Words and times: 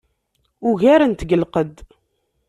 Ugaren-t 0.67 1.19
deg 1.21 1.31
lqedd. 1.41 1.77